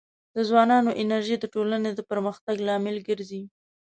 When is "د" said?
0.35-0.37, 1.39-1.45, 1.95-1.99